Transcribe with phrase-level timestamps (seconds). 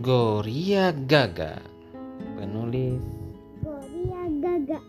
[0.00, 1.60] Goria Gaga.
[2.40, 3.04] Penulis.
[3.60, 4.80] Goria Gaga.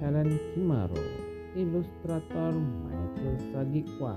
[0.00, 1.04] Helen Kimaro
[1.52, 4.16] Ilustrator Michael Sagikwa,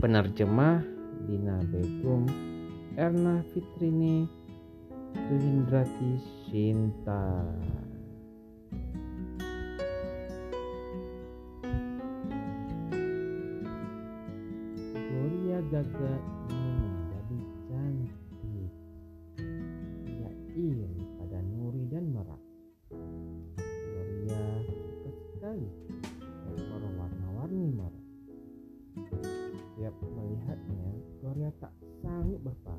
[0.00, 0.80] Penerjemah
[1.28, 2.24] Dina Begum
[2.96, 4.24] Erna Fitrini
[5.12, 6.16] Suhindrati
[6.48, 7.44] Shinta.
[15.74, 16.22] gagak
[16.54, 18.72] ingin menjadi cantik.
[20.06, 22.38] Ia iri pada Nuri dan Merak.
[22.94, 25.66] Gloria suka sekali
[26.54, 28.06] ekor warna-warni Merak.
[29.50, 31.74] Setiap melihatnya, Gloria tak
[32.06, 32.73] sanggup berpaling.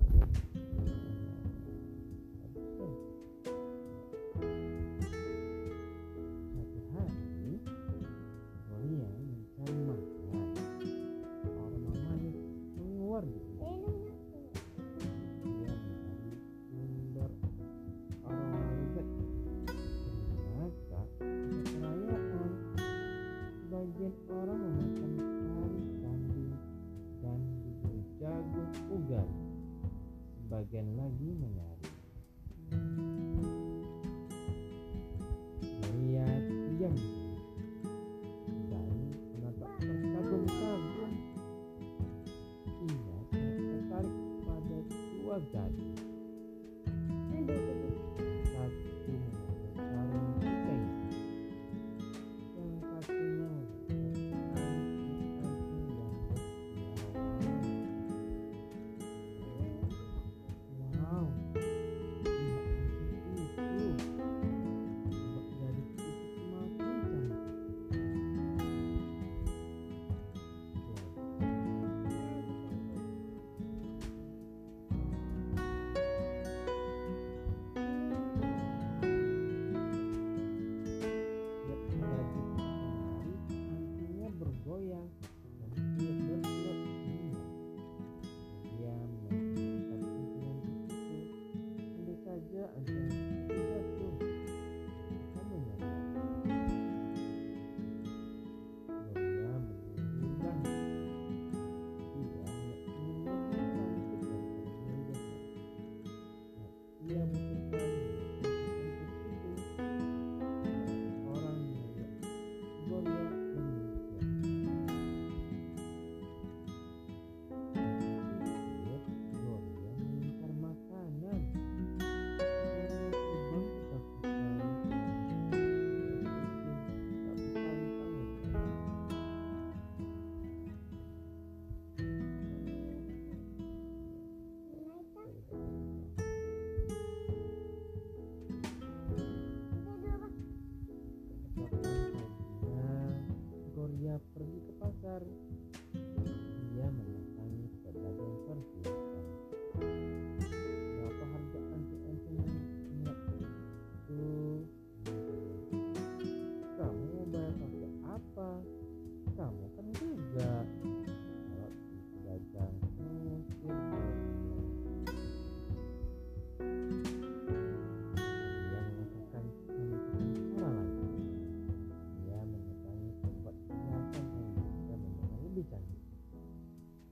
[45.54, 45.85] that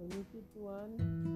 [0.09, 1.32] the wicked one.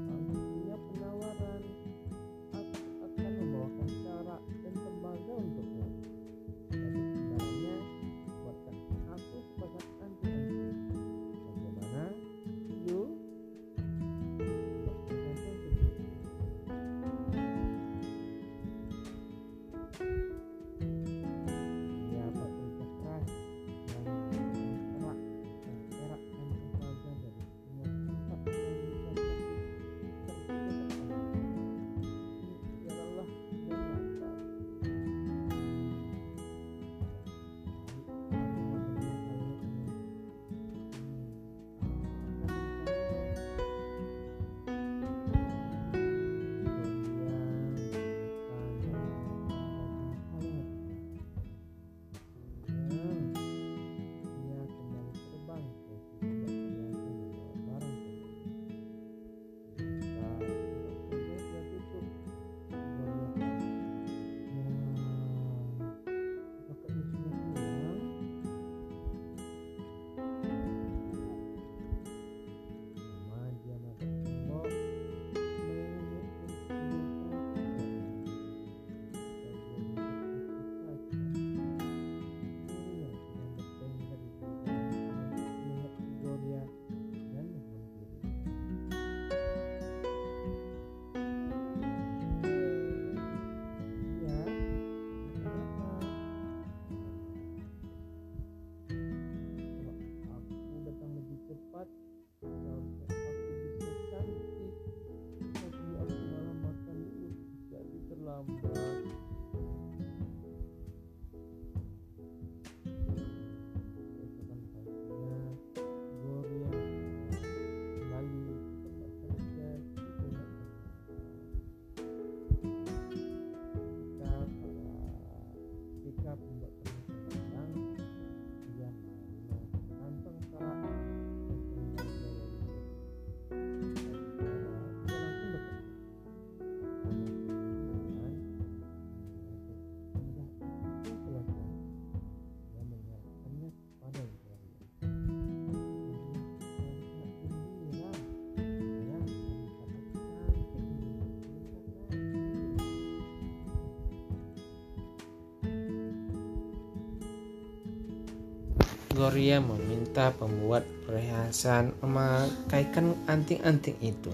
[159.17, 164.29] Gloria meminta pembuat perhiasan memakaikan anting-anting itu.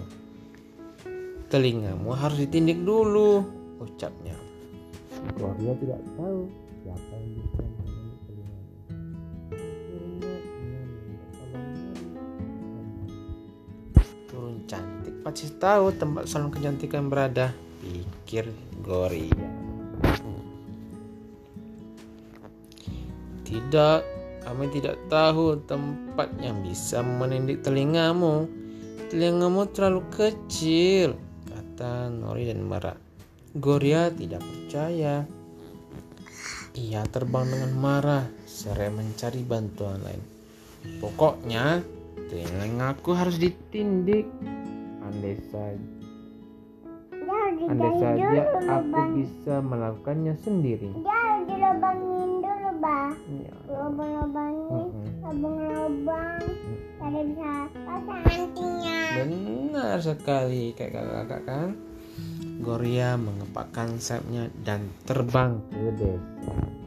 [1.47, 3.47] Telingamu harus ditindik dulu,
[3.80, 4.35] ucapnya.
[5.39, 6.51] Gloria tidak tahu
[6.83, 8.51] siapa yang bisa telinganya.
[9.56, 12.91] Akhirnya ia meminta tolong Mary dan
[14.27, 18.51] Turun cantik pasti tahu tempat salon kecantikan berada, pikir
[18.83, 19.47] Gloria.
[23.47, 28.45] Tidak, kami tidak tahu tempat yang bisa menindik telingamu.
[29.07, 31.15] Telingamu terlalu kecil,
[31.47, 32.93] kata Nori dan Mara.
[33.55, 35.23] Gloria tidak percaya.
[36.73, 40.21] Ia terbang dengan marah, seraya mencari bantuan lain.
[40.97, 41.85] Pokoknya,
[42.33, 44.25] telingaku harus ditindik.
[45.05, 45.77] Andai saja,
[47.69, 49.09] andai saja aku lubang.
[49.21, 50.89] bisa melakukannya sendiri.
[50.97, 52.12] Dia harus dilubangin
[52.83, 53.12] dulu, Bah.
[53.39, 53.56] Ya.
[53.71, 55.24] Lubang-lubangin, Mm-mm.
[55.24, 56.41] lubang-lubang.
[57.00, 59.01] Tadi bisa pasang antingnya.
[59.24, 61.69] Benar sekali kayak kakak-kakak kan.
[62.63, 66.82] Gloria mengepakkan sayapnya dan terbang ke desa.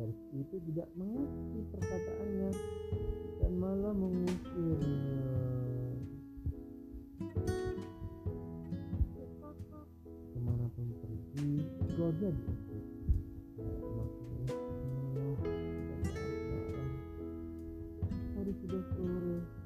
[0.00, 2.50] Gadis itu tidak mengerti perkataannya
[3.36, 5.28] dan malah mengusirnya.
[10.32, 12.80] Ke mana pun pergi, Gloria diusir.
[16.08, 16.88] Asmara.
[18.40, 19.59] Hari sudah sore.